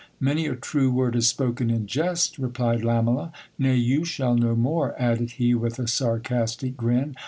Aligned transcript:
Many 0.19 0.47
a 0.47 0.55
true 0.55 0.89
word 0.91 1.15
is 1.15 1.27
spoken 1.27 1.69
in 1.69 1.85
jest, 1.85 2.39
replied 2.39 2.83
Lamela. 2.83 3.31
Nay, 3.59 3.75
you 3.75 4.03
shall 4.03 4.33
know 4.33 4.55
more, 4.55 4.99
added 4.99 5.33
he 5.33 5.53
with 5.53 5.77
a 5.77 5.87
sarcastic 5.87 6.75
grin. 6.75 7.15